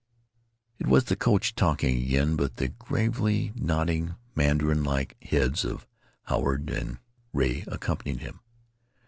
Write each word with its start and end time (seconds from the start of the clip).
It 0.79 0.87
was 0.87 1.03
the 1.03 1.15
coach 1.15 1.53
talking 1.53 1.95
again, 2.01 2.35
but 2.35 2.55
the 2.55 2.69
gravely 2.69 3.51
nodding 3.53 4.15
mandarin 4.33 4.83
like 4.83 5.15
heads 5.23 5.63
of 5.63 5.85
Howard 6.23 6.71
and 6.71 6.97
Ray 7.33 7.65
accompanied 7.67 8.21
him. 8.21 8.39